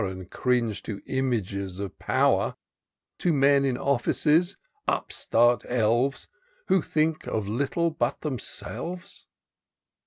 [0.03, 2.55] And cringe to images of power;
[3.19, 6.27] To men in office, upstart elves,
[6.69, 9.27] Who think of little but themselves.